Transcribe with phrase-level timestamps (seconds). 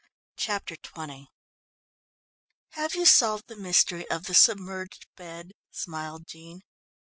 [0.35, 1.27] Chapter XX
[2.69, 6.63] "Have you solved the mystery of the submerged bed?" smiled Jean.